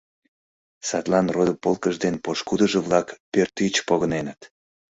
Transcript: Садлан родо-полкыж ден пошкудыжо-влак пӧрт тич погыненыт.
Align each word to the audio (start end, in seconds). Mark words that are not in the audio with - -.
Садлан 0.87 1.27
родо-полкыж 1.35 1.95
ден 2.03 2.15
пошкудыжо-влак 2.23 3.07
пӧрт 3.31 3.51
тич 3.57 3.75
погыненыт. 3.87 4.39